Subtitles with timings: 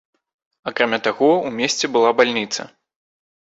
[0.71, 2.69] Акрамя таго, у месце была бальніца.